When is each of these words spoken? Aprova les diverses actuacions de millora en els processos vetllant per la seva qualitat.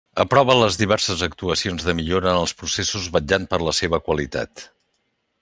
Aprova 0.21 0.53
les 0.59 0.77
diverses 0.81 1.21
actuacions 1.27 1.85
de 1.89 1.95
millora 1.99 2.31
en 2.33 2.39
els 2.47 2.55
processos 2.63 3.07
vetllant 3.19 3.47
per 3.53 3.61
la 3.69 3.75
seva 3.83 4.01
qualitat. 4.09 4.67